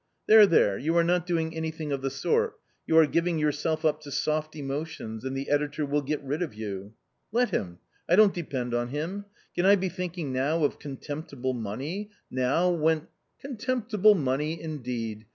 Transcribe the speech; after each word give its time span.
"There, 0.27 0.47
there, 0.47 0.79
you 0.79 0.97
are 0.97 1.03
not 1.03 1.27
doing 1.27 1.55
anything 1.55 1.91
of 1.91 2.01
the 2.01 2.09
sort, 2.09 2.55
you 2.87 2.97
are 2.97 3.05
giving 3.05 3.37
yourself 3.37 3.85
up 3.85 4.01
to 4.01 4.11
* 4.11 4.11
soft 4.11 4.55
emotions,' 4.55 5.23
and 5.23 5.37
the 5.37 5.47
editor 5.51 5.85
will 5.85 6.01
get 6.01 6.23
rid 6.23 6.41
of 6.41 6.55
you."" 6.55 6.93
Let 7.31 7.51
him! 7.51 7.77
I 8.09 8.15
don't 8.15 8.33
depend 8.33 8.73
on 8.73 8.87
him. 8.87 9.25
Can 9.53 9.67
I 9.67 9.75
be 9.75 9.89
thinking 9.89 10.33
now 10.33 10.63
of 10.63 10.79
contemptible 10.79 11.53
money— 11.53 12.09
now, 12.31 12.71
when" 12.71 12.97
A 13.01 13.01
COMMON 13.03 13.11
STORY 13.11 13.41
73" 13.41 13.57
Contemptible 13.67 14.15
money, 14.15 14.59
indeed 14.59 15.25